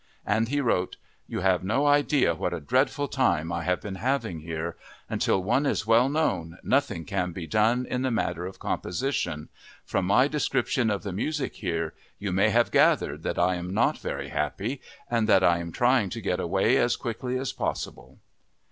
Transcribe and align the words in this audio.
And 0.25 0.47
he 0.49 0.61
wrote, 0.61 0.97
"You 1.27 1.41
have 1.41 1.63
no 1.63 1.85
idea 1.85 2.33
what 2.33 2.55
a 2.55 2.59
dreadful 2.59 3.07
time 3.07 3.51
I 3.51 3.61
have 3.65 3.81
been 3.81 3.93
having 4.01 4.39
here... 4.39 4.75
until 5.07 5.43
one 5.43 5.67
is 5.67 5.85
well 5.85 6.09
known 6.09 6.57
nothing 6.63 7.05
can 7.05 7.33
be 7.33 7.45
done 7.45 7.85
in 7.85 8.01
the 8.01 8.09
matter 8.09 8.47
of 8.47 8.57
composition.... 8.57 9.49
From 9.85 10.05
my 10.05 10.27
description 10.27 10.89
of 10.89 11.03
the 11.03 11.13
music 11.13 11.57
here 11.57 11.93
you 12.17 12.31
may 12.31 12.49
have 12.49 12.71
gathered 12.71 13.21
that 13.21 13.37
I 13.37 13.53
am 13.57 13.75
not 13.75 13.99
very 13.99 14.29
happy 14.29 14.81
and 15.07 15.29
that 15.29 15.43
I 15.43 15.59
am 15.59 15.71
trying 15.71 16.09
to 16.09 16.19
get 16.19 16.39
away 16.39 16.77
as 16.77 16.95
quickly 16.95 17.37
as 17.37 17.53
possible." 17.53 18.17